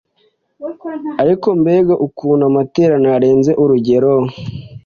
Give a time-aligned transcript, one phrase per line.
[1.21, 4.11] Ariko mbega ukuntu amateraniro arenze urugero